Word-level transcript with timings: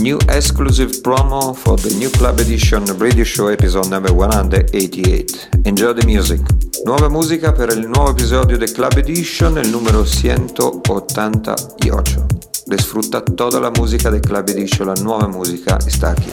New 0.00 0.18
exclusive 0.28 0.90
promo 1.02 1.54
for 1.54 1.76
the 1.76 1.94
new 1.98 2.10
Club 2.10 2.40
Edition 2.40 2.84
radio 2.98 3.22
show 3.24 3.48
episode 3.48 3.88
number 3.88 4.12
188. 4.12 5.48
Enjoy 5.64 5.92
the 5.92 6.04
music. 6.04 6.40
Nuova 6.84 7.08
musica 7.08 7.52
per 7.52 7.70
il 7.70 7.86
nuovo 7.86 8.10
episodio 8.10 8.58
del 8.58 8.72
Club 8.72 8.96
Edition, 8.96 9.58
il 9.58 9.70
numero 9.70 10.04
188. 10.04 12.26
Disfruta 12.66 13.22
toda 13.22 13.60
la 13.60 13.70
música 13.70 14.10
de 14.10 14.18
Club 14.20 14.48
Edition, 14.48 14.88
la 14.88 14.94
nueva 15.00 15.28
música 15.28 15.78
está 15.86 16.10
aquí. 16.10 16.30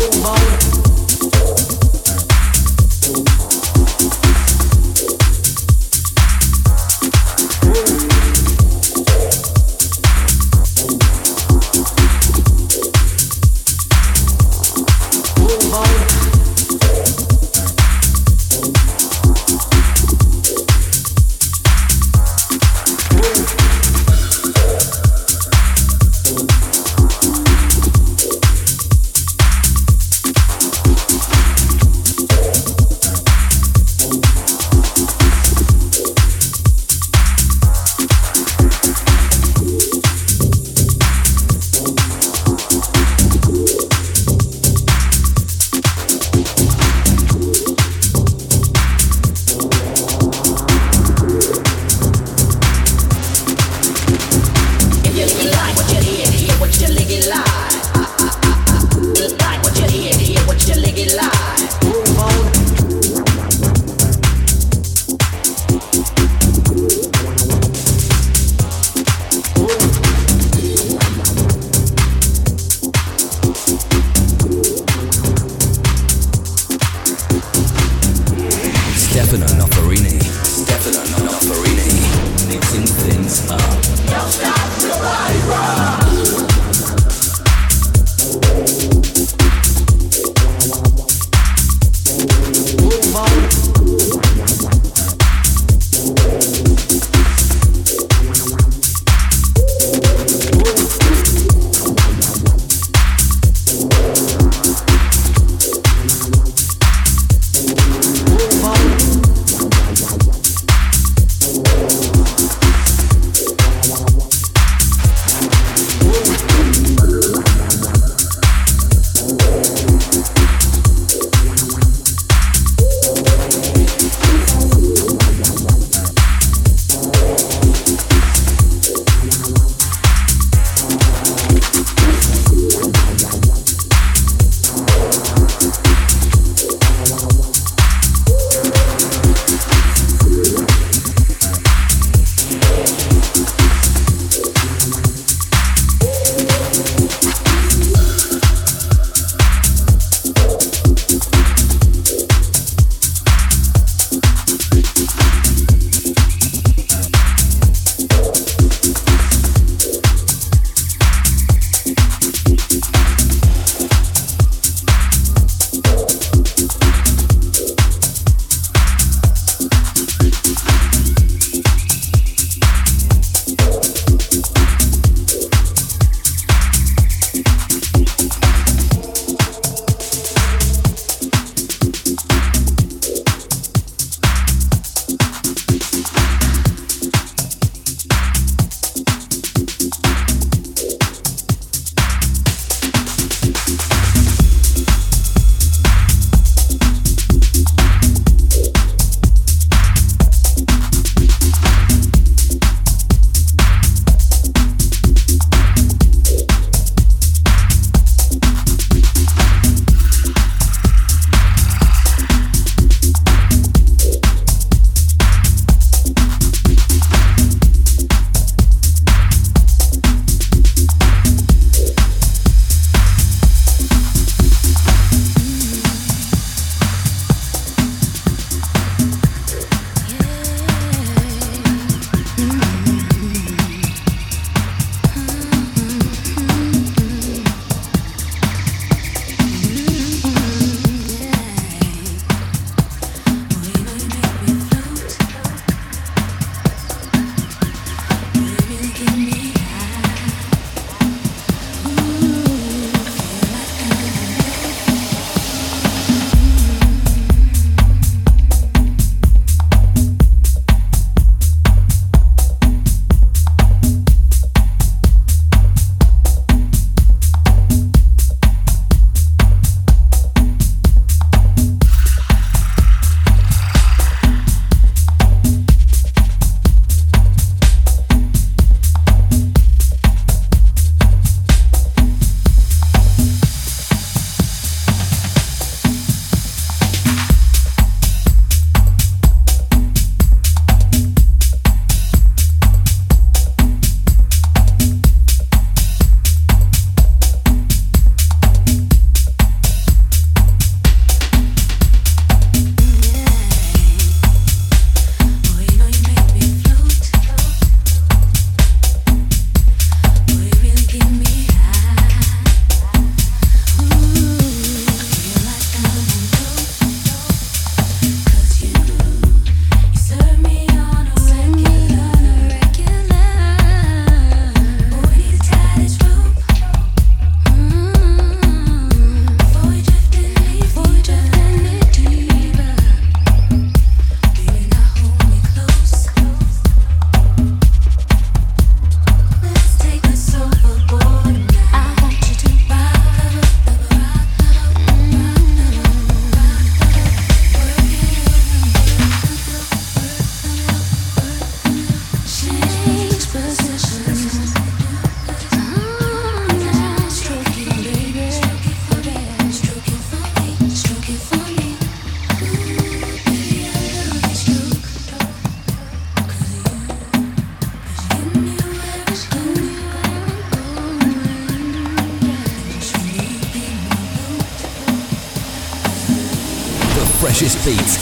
more. 0.00 0.49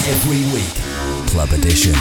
Every 0.09 0.41
week. 0.55 0.75
Club 1.27 1.53
Edition. 1.53 1.98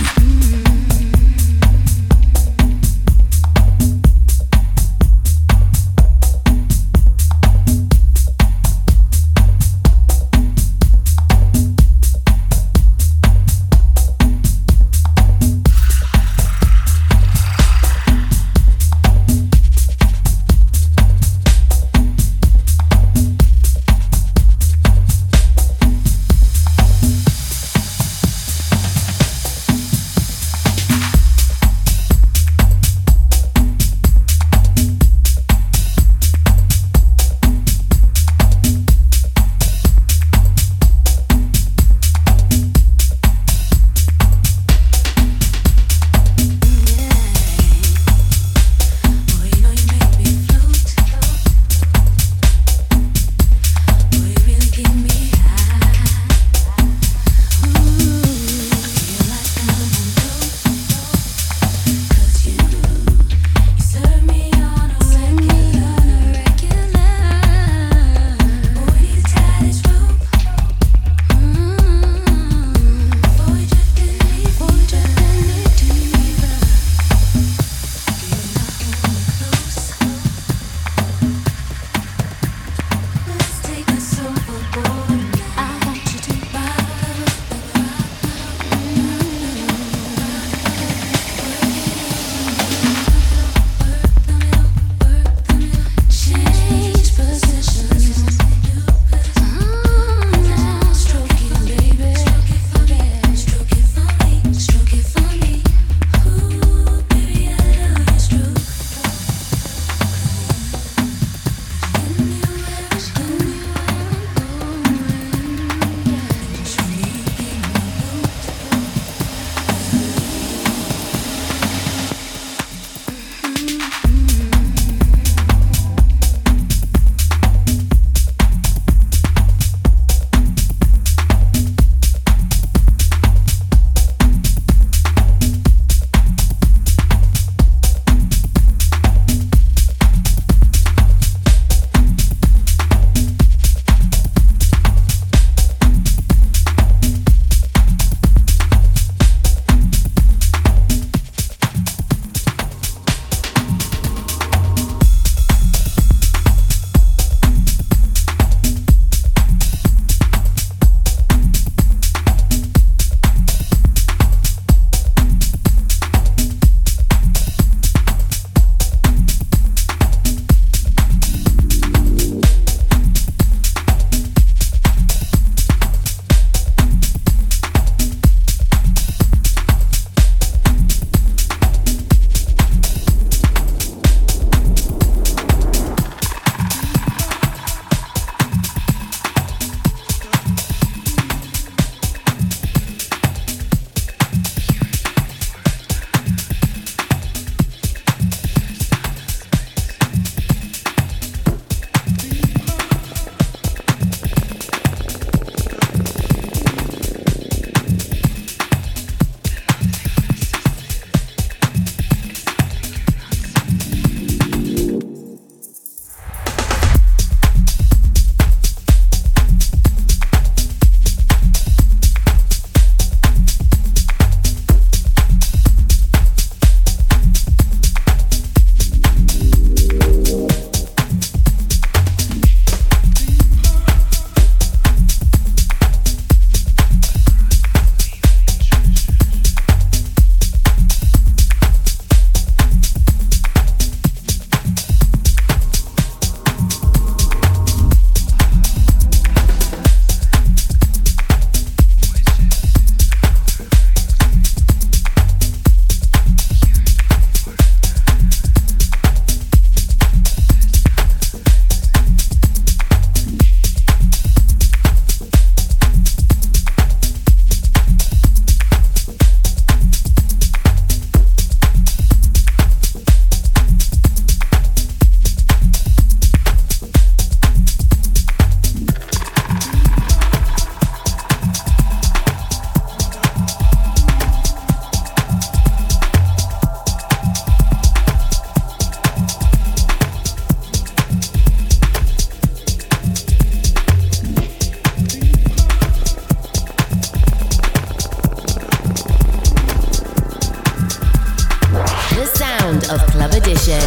sound 302.67 302.83
of 302.91 303.07
Club 303.11 303.31
Edition. 303.31 303.81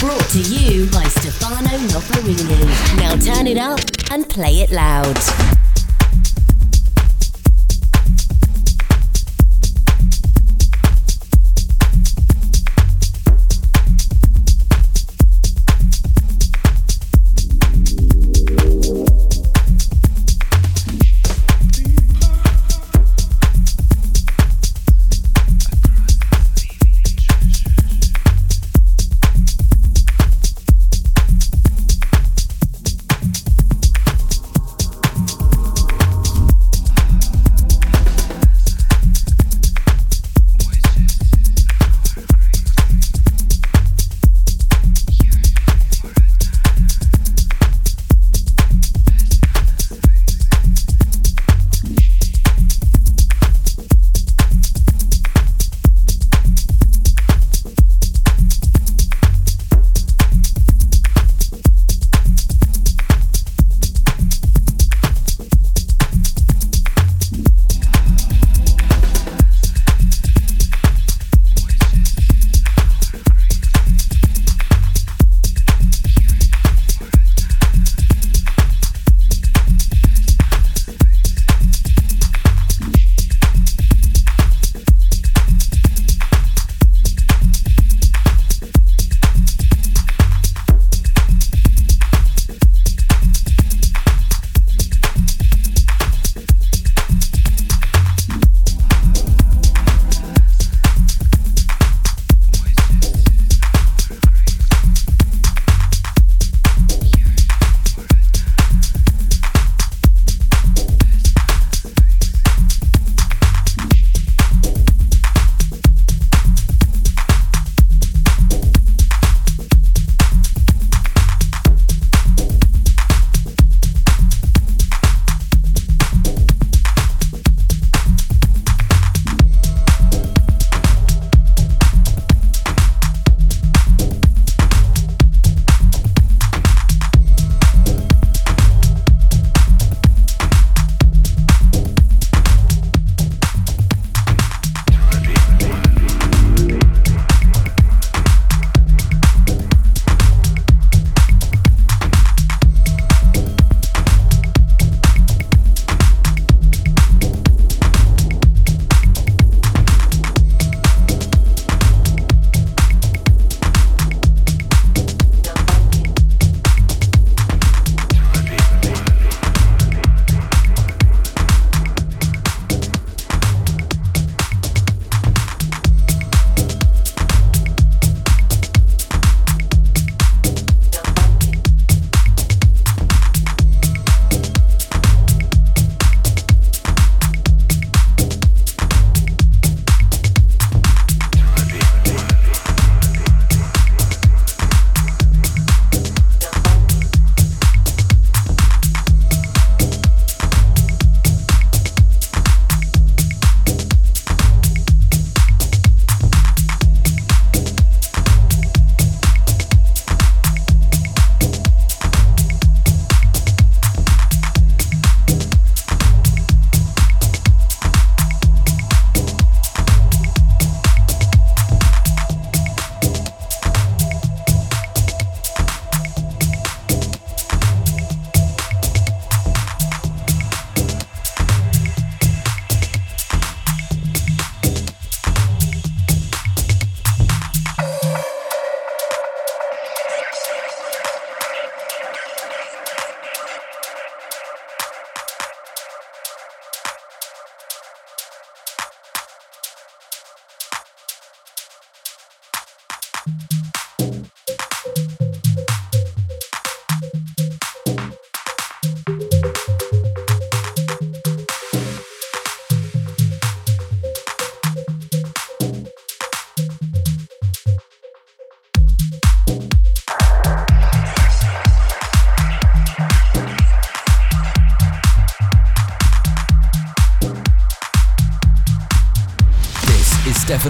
Brought 0.00 0.28
to 0.30 0.40
you 0.40 0.86
by 0.90 1.04
Stefano 1.04 1.78
Noferini. 1.88 2.66
Now 2.96 3.14
turn 3.16 3.46
it 3.46 3.58
up 3.58 3.80
and 4.10 4.28
play 4.28 4.60
it 4.60 4.70
loud. 4.72 5.63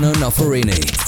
Stefano 0.05 0.19
Noferini. 0.19 1.04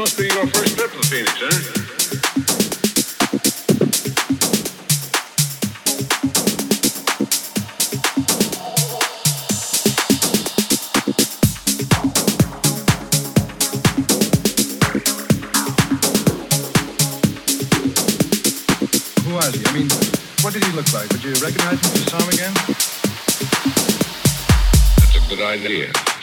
Must 0.00 0.16
be 0.16 0.24
your 0.24 0.46
first 0.46 0.78
trip 0.78 0.90
to 0.92 0.98
Phoenix, 1.08 1.30
huh? 1.36 1.76
I 19.42 19.72
mean, 19.74 19.88
what 20.40 20.54
did 20.54 20.64
he 20.64 20.72
look 20.72 20.90
like? 20.94 21.10
Would 21.10 21.22
you 21.22 21.32
recognize 21.44 21.78
him 21.78 21.90
if 21.92 21.96
you 21.96 22.04
saw 22.08 22.18
him 22.18 22.28
again? 22.30 22.54
That's 24.96 25.16
a 25.16 25.20
good 25.28 25.42
idea. 25.42 26.19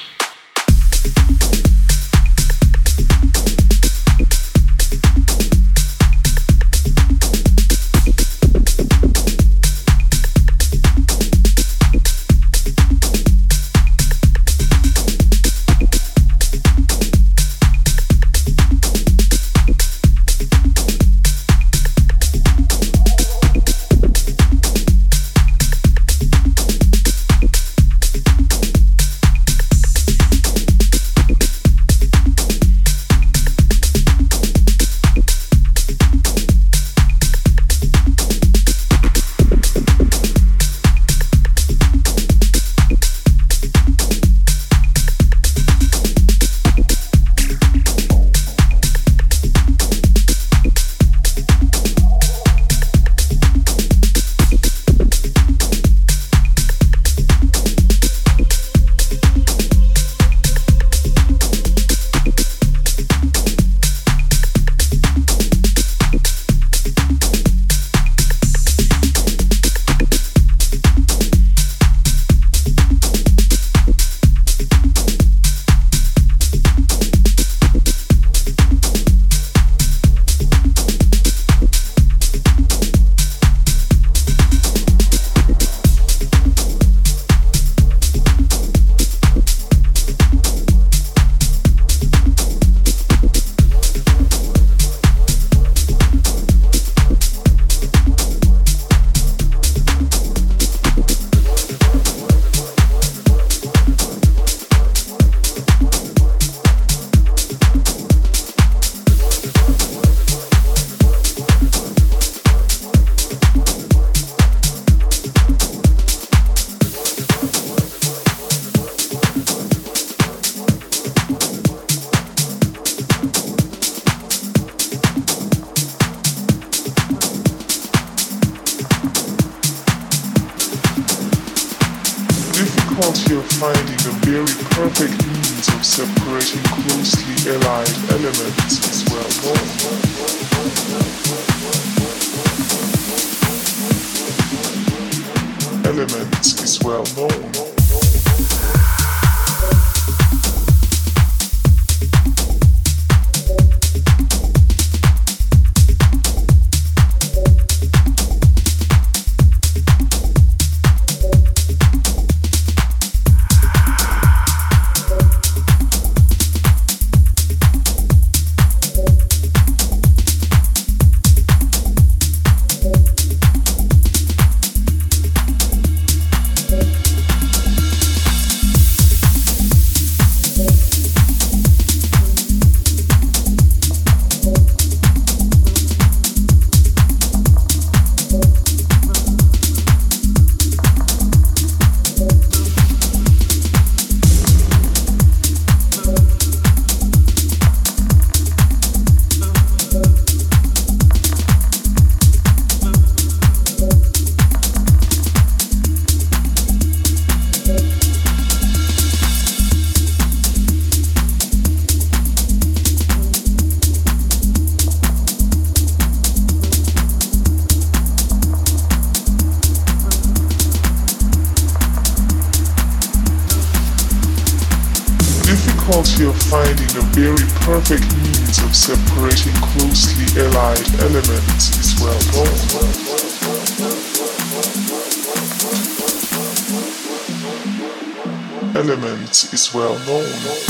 is 239.46 239.74
well 239.74 240.00
known. 240.00 240.67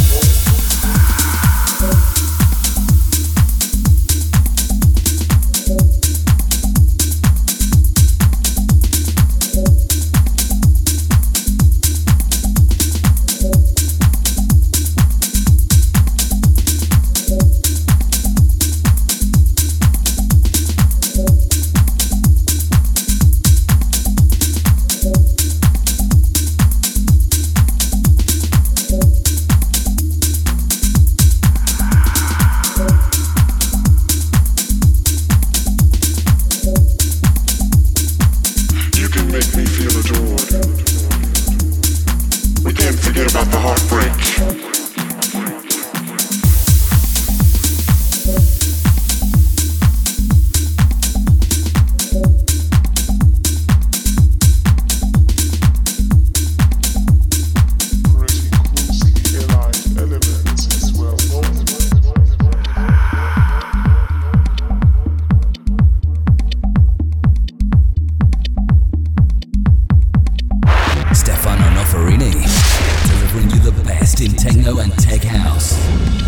in 74.22 74.32
techno 74.32 74.80
and 74.80 74.92
tech 74.98 75.24
house. 75.24 75.76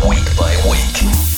Week 0.06 0.36
by 0.36 0.54
week. 0.70 1.29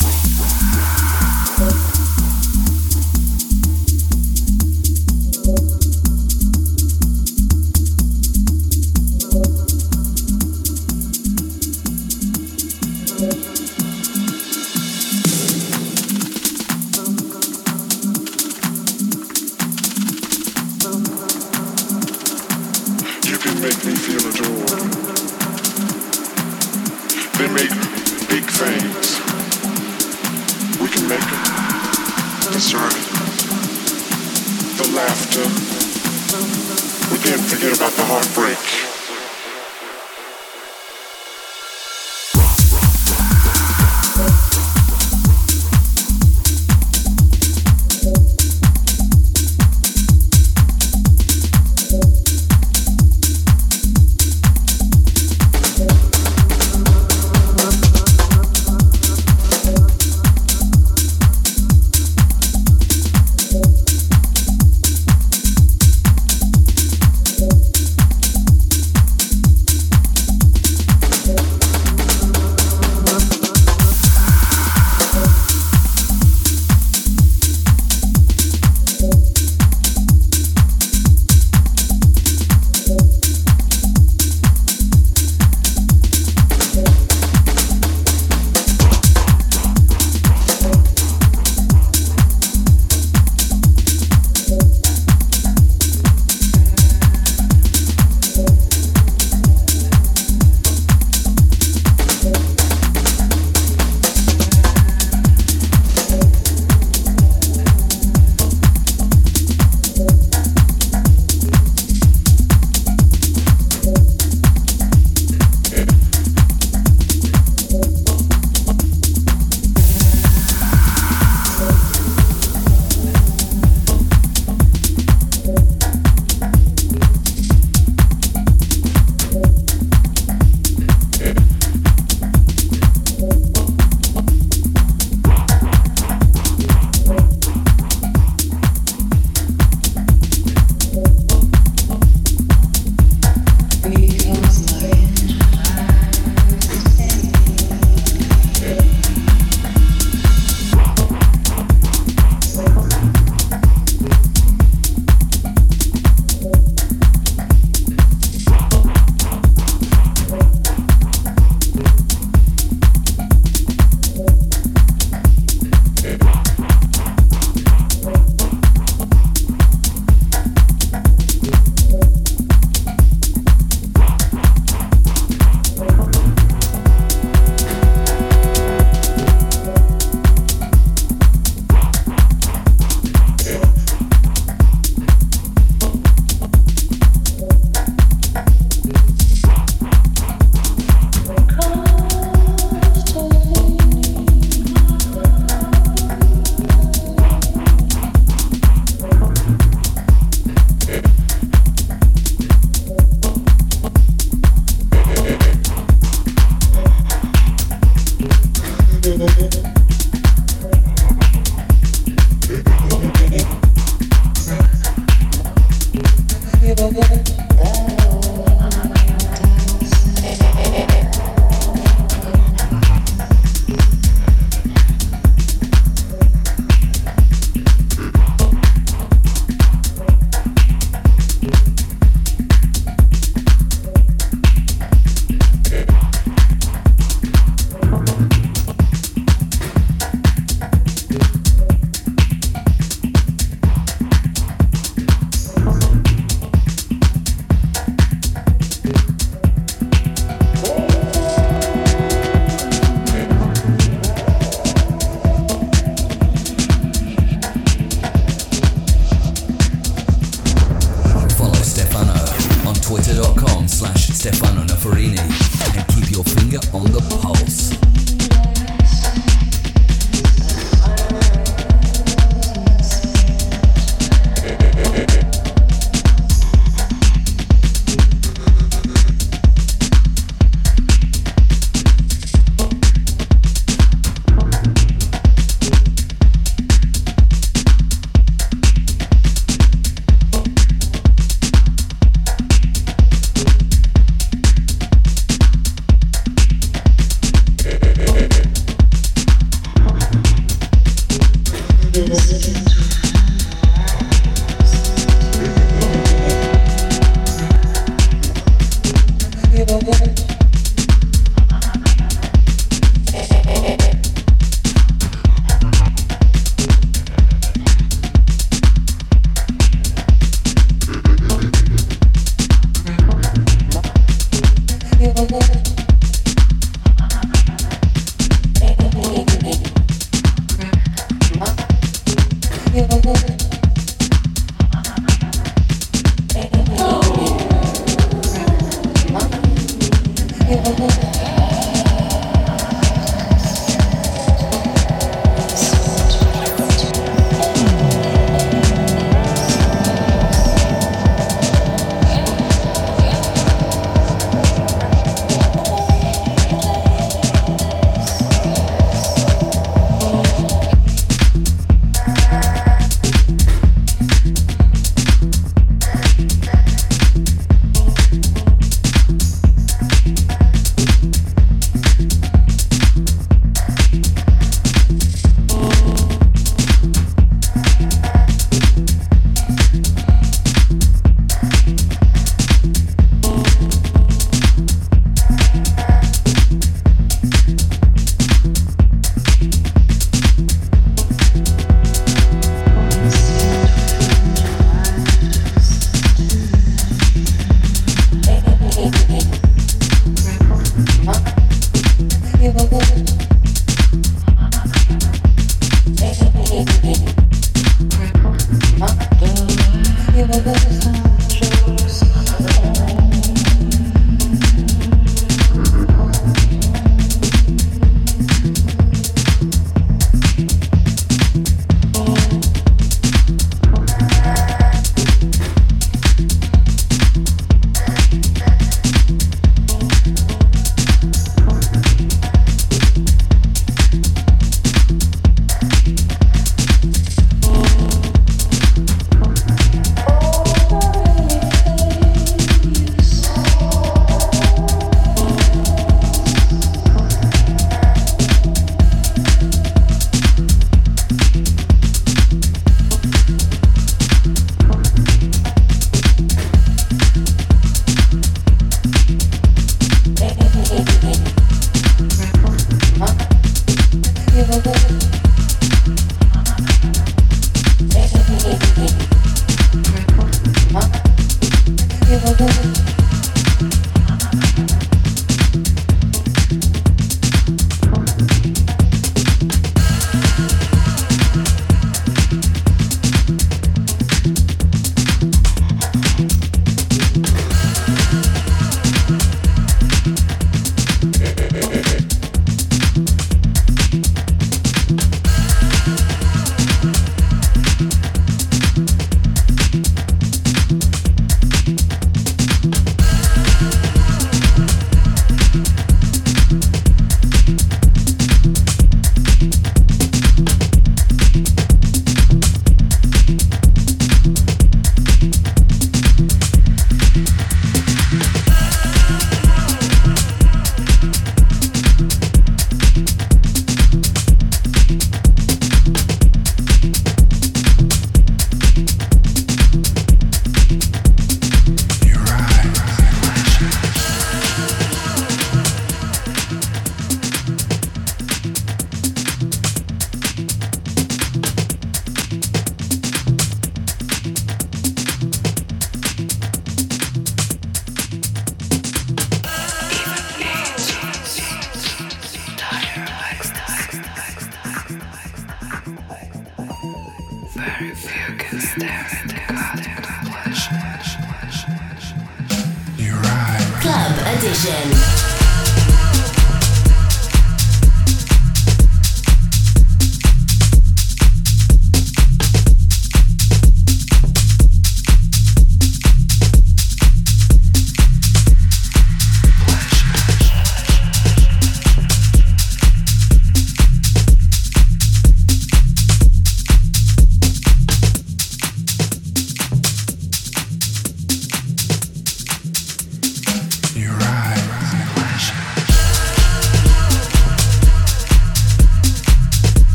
vision. 564.53 565.32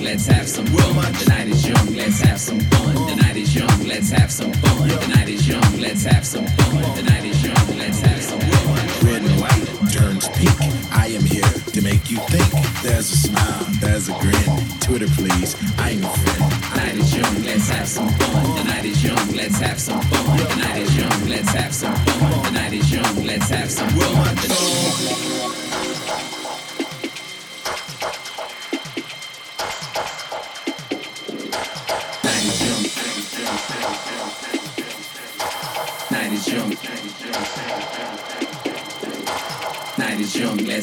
Young, 0.00 0.10
let's 0.10 0.26
have 0.26 0.48
some 0.48 0.66
fun. 0.66 1.12
The 1.12 1.26
night 1.28 1.48
is 1.48 1.68
young, 1.68 1.94
let's 1.94 2.20
have 2.20 2.40
some 2.40 2.60
fun. 2.60 2.94
The 2.94 3.16
night 3.16 3.36
is 3.36 3.54
young, 3.54 3.86
let's 3.86 4.10
have 4.10 4.30
some 4.30 4.52
fun. 4.52 4.88
The 4.88 5.08
night 5.08 5.28
is 5.28 5.48
young, 5.48 5.80
let's 5.80 6.04
have 6.04 6.26
some 6.26 6.46
fun. 6.46 6.82
The 6.96 7.02
night 7.02 7.24
is 7.24 7.44
young, 7.44 7.78
let's 7.78 8.00
have 8.00 8.22
some 8.22 8.40
fun. 8.40 9.06
Red 9.06 9.22
and 9.22 9.40
white 9.40 9.92
turns 9.92 10.28
pink. 10.28 10.56
I 10.92 11.06
am 11.08 11.24
here 11.24 11.52
to 11.74 11.82
make 11.82 12.10
you 12.10 12.18
think. 12.28 12.82
There's 12.82 13.12
a 13.12 13.16
smile, 13.16 13.66
there's 13.80 14.08
a 14.08 14.12
grin. 14.18 14.44
Twitter, 14.80 15.08
please. 15.08 15.56
I'm 15.78 16.00
your 16.00 16.10
friend. 16.10 16.52
The 16.52 16.76
night 16.76 16.96
is 16.96 17.16
young, 17.16 17.42
let's 17.44 17.68
have 17.68 17.88
some 17.88 18.08
fun. 18.08 18.56
The 18.56 18.64
night 18.64 18.84
is 18.84 19.04
young, 19.04 19.28
let's 19.34 19.58
have 19.60 19.80
some 19.80 20.00
fun. 20.02 20.36
The 20.38 20.56
night 20.56 20.78
is 20.78 20.96
young, 20.96 21.28
let's 21.28 21.50
have 21.50 21.74
some 21.74 21.94
fun. 21.94 22.42
The 22.44 22.50
night 22.50 22.72
is 22.72 22.92
young, 22.92 23.24
let's 23.24 23.48
have 23.50 23.70
some 23.70 23.88
fun. 23.90 24.36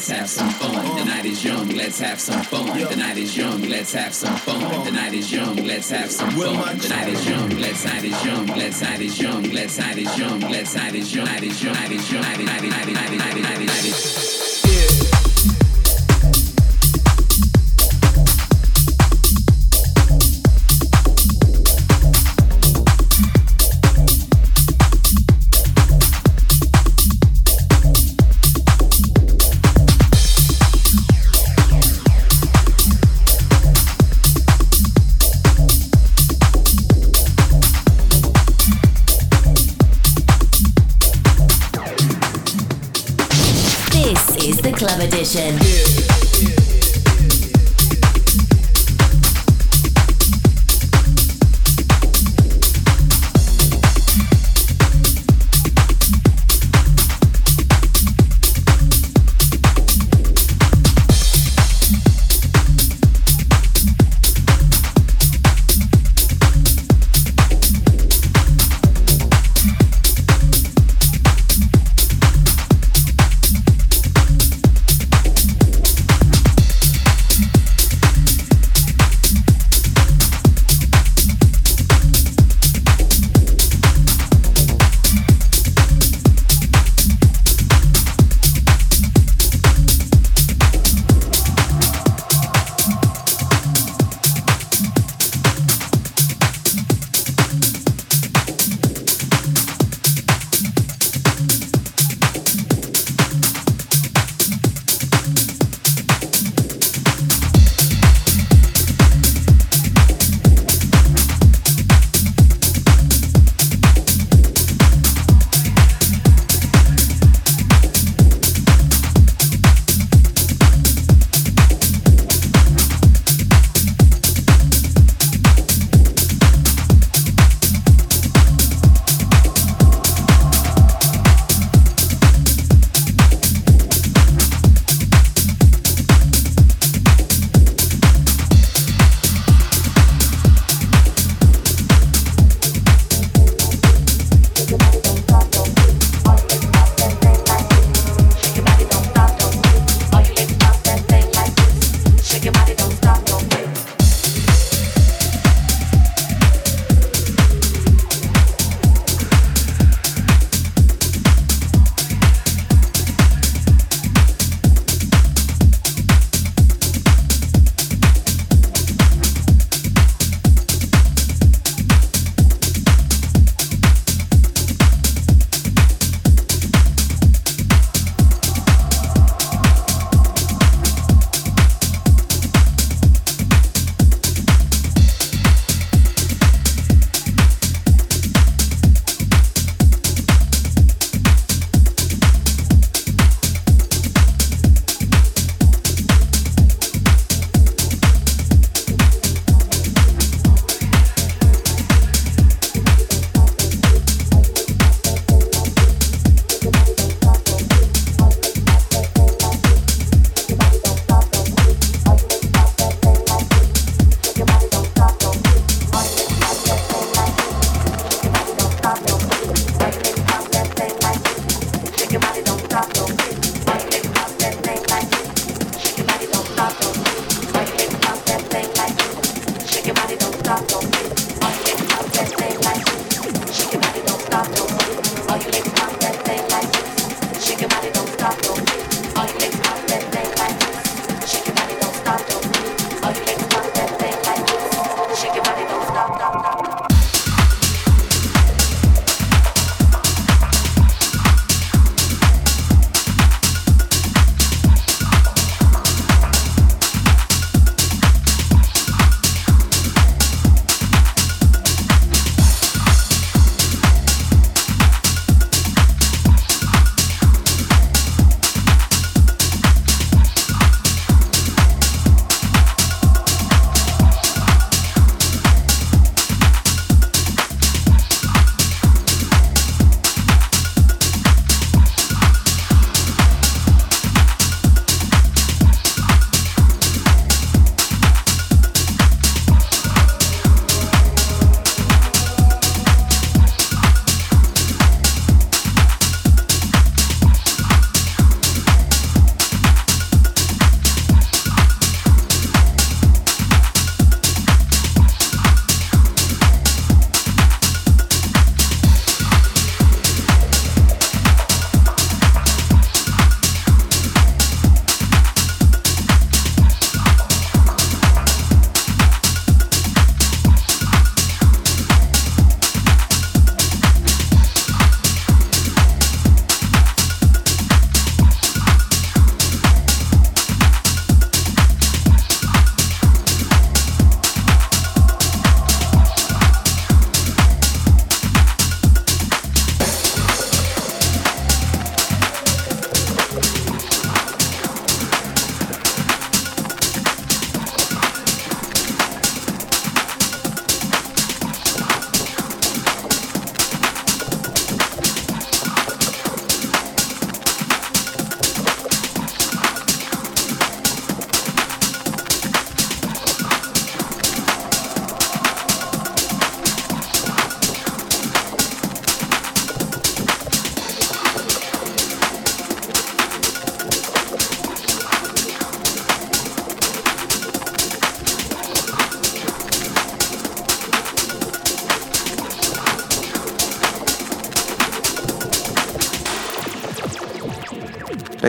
Let's 0.08 0.20
have 0.20 0.30
some 0.30 0.50
fun. 0.50 0.96
The 0.96 1.04
night 1.04 1.26
is 1.26 1.44
young, 1.44 1.68
let's 1.68 2.00
have 2.00 2.18
some 2.18 2.42
fun. 2.42 2.66
The 2.66 2.96
night 2.96 3.18
is 3.18 3.36
young, 3.36 3.60
let's 3.68 3.92
have 3.92 4.14
some 4.14 4.36
fun. 4.36 4.84
The 4.84 4.90
night 4.90 5.12
is 5.12 5.30
young, 5.30 5.56
let's 5.56 5.90
have 5.90 6.10
some 6.10 6.30
fun. 6.30 6.78
The 6.78 6.88
night 6.88 7.08
is 7.08 7.28
young, 7.28 7.48
let's 7.60 7.84
night 7.84 8.04
is 8.04 8.24
young, 8.24 8.46
let's 8.46 8.80
night 8.80 9.00
is 9.00 9.20
young, 9.20 9.42
let's 9.42 9.78
night 9.78 9.98
is 9.98 10.18
young, 10.18 10.40
let's 10.40 10.74
night 10.74 10.94
is 10.94 11.14
young, 11.14 11.24
night 11.26 11.42
is 11.42 11.62
young, 11.62 11.74
night 11.74 11.92
is 11.92 12.12
young, 12.12 12.22
night 12.22 12.40
is 12.40 12.46
night 12.46 12.64
is 12.64 12.70
night 12.70 12.88
is 12.88 12.94
night 12.94 13.36
is 13.36 13.42
night 13.42 13.60
is 13.60 13.66
night 13.66 13.84
is 13.84 14.42
night 14.42 14.47
Club 45.28 45.67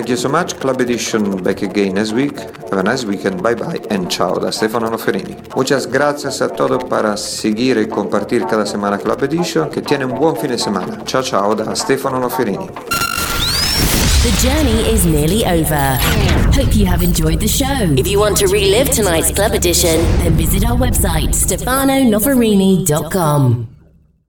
Thank 0.09 0.17
you 0.17 0.23
so 0.23 0.29
much. 0.29 0.59
Club 0.59 0.81
Edition 0.81 1.43
back 1.43 1.61
again 1.61 1.93
next 1.93 2.13
week. 2.13 2.35
Have 2.39 2.79
a 2.79 2.81
nice 2.81 3.05
weekend. 3.05 3.43
Bye 3.43 3.53
bye 3.53 3.79
and 3.91 4.09
ciao 4.09 4.39
da 4.39 4.49
Stefano 4.49 4.89
Noferini. 4.89 5.35
Muchas 5.55 5.85
gracias 5.85 6.41
a 6.41 6.49
todos 6.49 6.83
para 6.85 7.15
seguir 7.15 7.77
y 7.77 7.87
compartir 7.87 8.47
cada 8.47 8.65
semana 8.65 8.97
Club 8.97 9.23
Edition. 9.23 9.69
Que 9.69 9.83
tienen 9.83 10.11
un 10.11 10.17
buen 10.17 10.35
fin 10.35 10.49
de 10.49 10.57
semana. 10.57 10.97
Ciao 11.05 11.21
ciao 11.21 11.53
da 11.53 11.75
Stefano 11.75 12.17
Noferini. 12.19 12.67
The 14.23 14.31
journey 14.41 14.89
is 14.91 15.05
nearly 15.05 15.45
over. 15.45 15.99
Hope 16.55 16.75
you 16.75 16.87
have 16.87 17.03
enjoyed 17.03 17.39
the 17.39 17.47
show. 17.47 17.93
If 17.95 18.07
you 18.07 18.17
want 18.17 18.35
to 18.37 18.47
relive 18.47 18.89
tonight's 18.89 19.29
club 19.29 19.53
edition, 19.53 20.01
then 20.23 20.33
visit 20.33 20.65
our 20.65 20.75
website, 20.75 21.35
stefanonoferini.com. 21.35 23.58